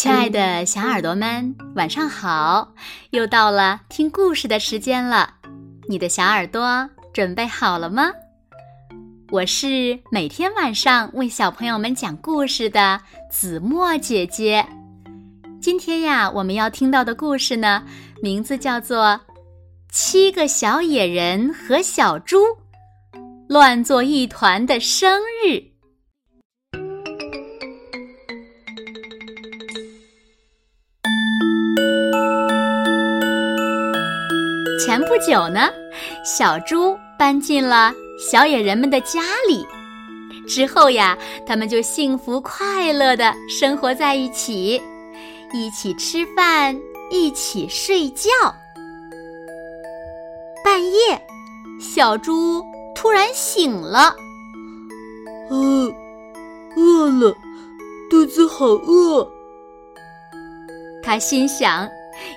[0.00, 2.72] 亲爱的小耳朵们，晚上好！
[3.10, 5.34] 又到了听故事的时间了，
[5.90, 8.10] 你的小耳朵准备好了吗？
[9.30, 12.98] 我是每天晚上为小朋友们讲故事的
[13.30, 14.66] 子墨姐姐。
[15.60, 17.84] 今天呀，我们要听到的故事呢，
[18.22, 19.04] 名字叫做
[19.92, 22.38] 《七个小野人和小猪
[23.50, 25.48] 乱作一团的生日》。
[34.84, 35.68] 前不久呢，
[36.24, 39.66] 小猪搬进了小野人们的家里。
[40.48, 41.16] 之后呀，
[41.46, 44.80] 他们就幸福快乐的生活在一起，
[45.52, 46.74] 一起吃饭，
[47.10, 48.30] 一起睡觉。
[50.64, 51.20] 半夜，
[51.78, 54.16] 小猪突然醒了，
[55.50, 55.92] 呃，
[56.76, 57.36] 饿了，
[58.08, 59.30] 肚子好饿。
[61.02, 61.86] 他心想。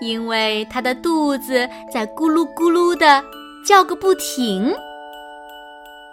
[0.00, 3.22] 因为他的肚子在咕噜咕噜的
[3.64, 4.74] 叫个不停，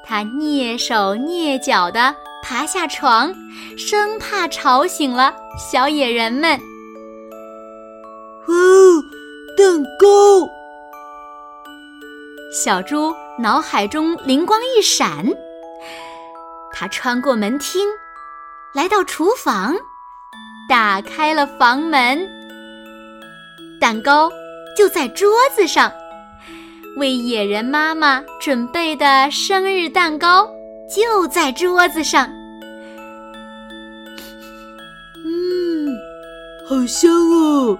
[0.04, 3.34] 他蹑手蹑脚的爬下床，
[3.78, 6.60] 生怕吵醒了小野人们。
[8.48, 8.54] 哦，
[9.58, 10.48] 蛋糕！
[12.54, 15.26] 小猪脑海中灵光一闪，
[16.72, 17.88] 他穿过门厅，
[18.74, 19.76] 来到厨房，
[20.70, 22.45] 打开了房门。
[23.80, 24.32] 蛋糕
[24.78, 25.92] 就在桌子上，
[26.98, 30.48] 为野人妈妈准备的生日蛋糕
[30.90, 32.30] 就在桌子上。
[35.26, 35.88] 嗯，
[36.68, 37.78] 好香哦！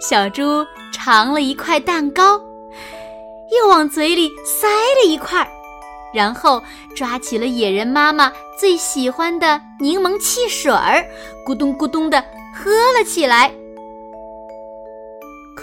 [0.00, 2.38] 小猪尝了一块蛋糕，
[3.58, 5.48] 又往嘴里塞了一块，
[6.12, 6.62] 然后
[6.94, 11.04] 抓起了野人妈妈最喜欢的柠檬汽水儿，
[11.46, 12.22] 咕咚咕咚的
[12.54, 13.50] 喝了起来。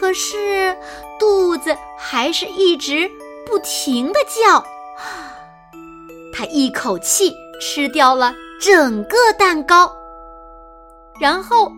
[0.01, 0.75] 可是，
[1.19, 3.07] 肚子还是一直
[3.45, 4.65] 不停的叫。
[6.33, 7.31] 他一口气
[7.61, 9.93] 吃掉了整个蛋糕，
[11.19, 11.71] 然后，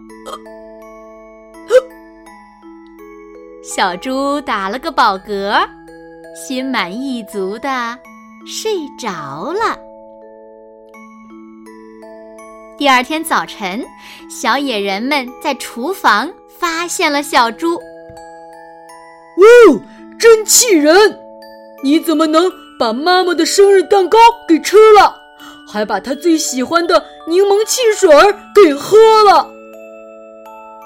[3.62, 5.68] 小猪打了个饱嗝，
[6.34, 8.00] 心满意足的
[8.47, 9.78] 睡着了。
[12.78, 13.86] 第二天早晨，
[14.30, 17.78] 小野人们在厨房发现了小猪。
[19.44, 19.81] 哦，
[20.20, 21.20] 真气人！
[21.84, 24.18] 你怎么能把妈妈的生日蛋糕
[24.48, 25.16] 给吃了，
[25.68, 28.09] 还把她最喜欢的柠檬汽水
[28.56, 29.50] 给喝了？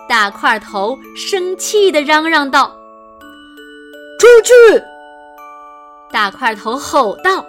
[0.09, 2.75] 大块头生气的嚷嚷道
[4.19, 4.53] ：“出去！”
[6.11, 7.45] 大块头吼道，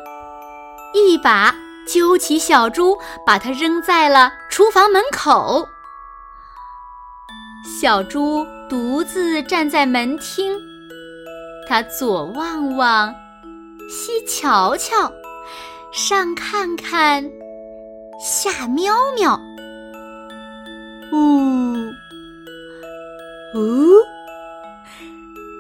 [0.92, 1.54] 一把
[1.86, 5.68] 揪起小猪，把它扔在了厨房门口。
[7.80, 10.58] 小猪独自站在门厅。
[11.68, 13.14] 他左望望，
[13.90, 15.12] 西瞧瞧，
[15.92, 17.30] 上看看，
[18.18, 19.34] 下瞄瞄。
[21.12, 21.92] 哦，
[23.54, 23.60] 哦，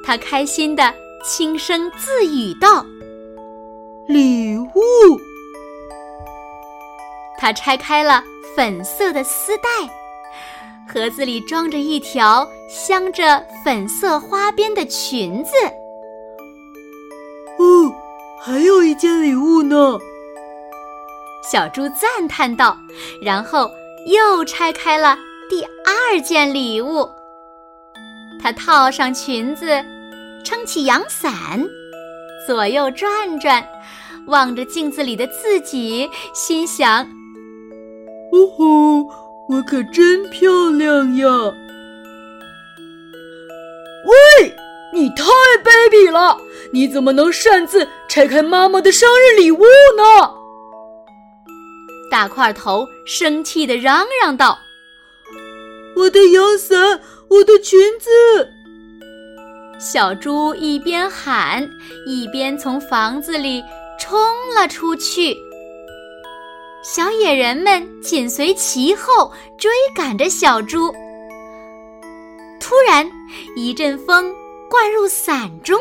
[0.02, 2.86] 他开心的轻声自语道
[4.08, 4.70] ：“礼物。”
[7.36, 8.24] 他拆开了
[8.56, 9.68] 粉色的丝带，
[10.90, 15.52] 盒子里装着一条镶着粉色花边的裙子。
[18.48, 19.98] 哦，还有一件礼物呢！
[21.42, 22.76] 小猪赞叹道，
[23.20, 23.70] 然后
[24.06, 25.18] 又拆开了
[25.50, 27.08] 第二件礼物。
[28.40, 29.66] 他套上裙子，
[30.44, 31.32] 撑起阳伞，
[32.46, 33.62] 左右转转，
[34.26, 37.02] 望着镜子里的自己，心想
[38.32, 38.64] ：“哦吼，
[39.50, 41.28] 我可真漂亮呀！”
[44.40, 44.54] 喂！
[44.90, 45.24] 你太
[45.62, 46.40] 卑鄙了！
[46.72, 49.58] 你怎么能擅自拆开妈妈的生日礼物
[49.96, 50.34] 呢？
[52.10, 54.58] 大块头生气的嚷嚷道
[55.96, 58.10] ：“我的阳伞，我的裙子！”
[59.80, 61.68] 小猪一边喊，
[62.06, 63.62] 一边从房子里
[63.98, 64.18] 冲
[64.54, 65.36] 了出去。
[66.82, 70.94] 小野人们紧随其后，追赶着小猪。
[72.60, 73.10] 突然，
[73.56, 74.34] 一阵风。
[74.70, 75.80] 灌入伞中，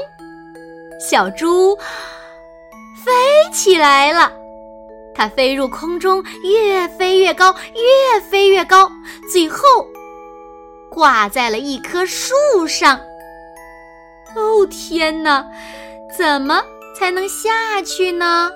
[0.99, 1.75] 小猪
[3.05, 3.11] 飞
[3.53, 4.31] 起来了。
[5.15, 8.89] 它飞入空中，越飞越高，越飞越高，
[9.31, 9.59] 最后
[10.91, 12.33] 挂在了一棵树
[12.67, 12.99] 上。
[14.35, 15.44] 哦天哪，
[16.15, 16.61] 怎么
[16.95, 18.51] 才能下去呢？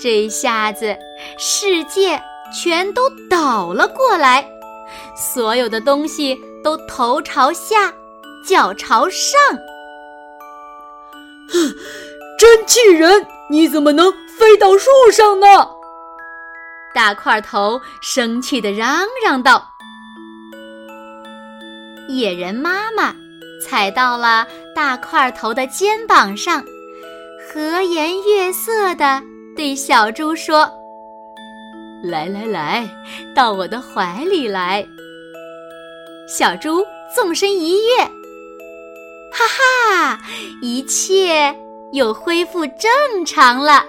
[0.00, 0.96] 这一下子
[1.38, 2.20] 世界
[2.60, 4.44] 全都倒了过来，
[5.16, 7.92] 所有的东西都头朝下，
[8.44, 9.38] 脚朝上。
[12.38, 13.26] 真气人！
[13.48, 15.46] 你怎么能飞到树上呢？
[16.94, 19.64] 大块头生气地嚷嚷道。
[22.08, 23.14] 野人妈妈
[23.60, 26.64] 踩到了大块头的肩膀上，
[27.46, 29.22] 和颜悦色地
[29.56, 30.70] 对小猪说
[32.02, 32.88] ：“来来来，
[33.34, 34.86] 到我的怀里来。”
[36.28, 36.84] 小猪
[37.14, 38.10] 纵身一跃，
[40.62, 41.54] 一切
[41.92, 43.84] 又恢复正常了。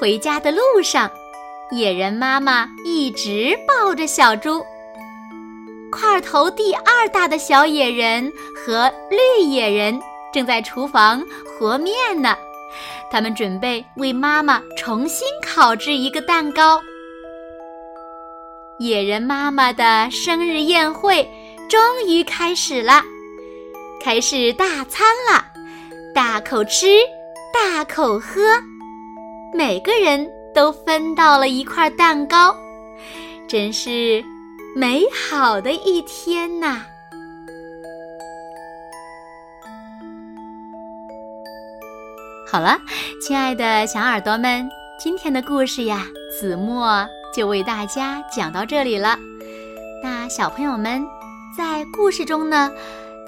[0.00, 1.10] 回家的路上，
[1.70, 4.64] 野人妈妈一直抱着小猪。
[5.92, 10.00] 块头第二大的小野人和绿野人
[10.32, 12.36] 正在厨房和面呢，
[13.10, 16.80] 他们准备为妈妈重新烤制一个蛋糕。
[18.78, 21.28] 野人妈妈的生日宴会
[21.68, 23.02] 终于开始了，
[24.02, 25.44] 开始大餐了，
[26.14, 26.86] 大口吃，
[27.52, 28.40] 大口喝，
[29.54, 32.56] 每个人都分到了一块蛋糕，
[33.46, 34.24] 真是。
[34.76, 36.82] 美好的一天呐！
[42.48, 42.78] 好了，
[43.20, 46.06] 亲爱的小耳朵们，今天的故事呀，
[46.38, 47.04] 子墨
[47.34, 49.18] 就为大家讲到这里了。
[50.04, 51.04] 那小朋友们，
[51.58, 52.70] 在故事中呢，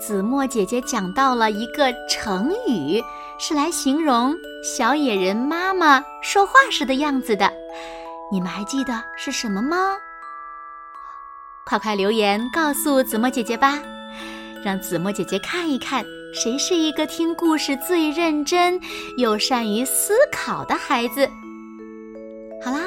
[0.04, 3.00] 子墨姐姐讲到了一个成语，
[3.38, 4.34] 是来形容
[4.64, 7.52] 小野人妈妈说话时的样子的。
[8.32, 9.76] 你们还记得是什么吗？
[11.64, 13.80] 快快留言告诉子墨姐姐吧，
[14.64, 18.80] 让子墨姐姐看一看谁是一个听故事最认真
[19.18, 21.30] 又善于思考的孩子。
[22.64, 22.80] 好啦，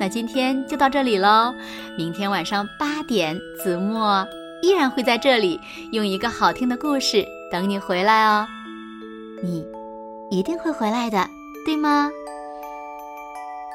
[0.00, 1.54] 那今天就到这里喽。
[1.98, 4.26] 明天晚上八点，子墨
[4.62, 5.60] 依然会在这里
[5.92, 8.46] 用一个好听的故事等你回来哦。
[9.42, 9.64] 你
[10.30, 11.28] 一定会回来的，
[11.64, 12.10] 对吗？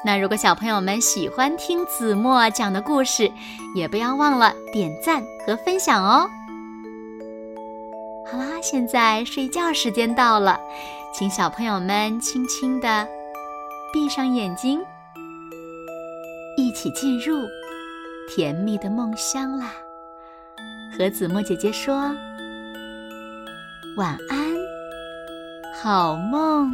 [0.04, 3.32] 那如果小朋友们喜欢听子墨讲的故事，
[3.74, 6.28] 也不要忘了点赞和分享哦。
[8.30, 10.60] 好啦，现在睡觉时间到了，
[11.14, 13.08] 请小朋友们轻轻的
[13.92, 14.82] 闭上眼睛，
[16.58, 17.38] 一起进入
[18.28, 19.72] 甜蜜的梦乡啦。
[20.96, 21.96] 和子墨姐姐说
[23.96, 24.38] 晚安，
[25.82, 26.70] 好梦。